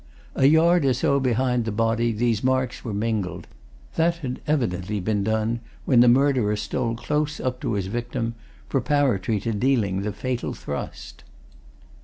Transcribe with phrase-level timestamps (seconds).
[0.33, 3.45] A yard or so behind the body these marks were mingled;
[3.97, 8.33] that had evidently been done when the murderer stole close up to his victim,
[8.67, 11.23] preparatory to dealing the fatal thrust.